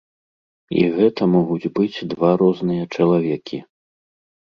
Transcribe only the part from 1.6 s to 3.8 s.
быць два розныя чалавекі.